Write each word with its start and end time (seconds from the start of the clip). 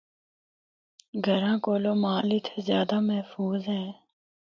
گھروں 1.25 1.57
کولو 1.65 1.93
مال 2.03 2.27
اِتھا 2.35 2.57
زیادہ 2.67 2.97
محفوظ 3.09 3.61
ہے۔ 3.75 3.85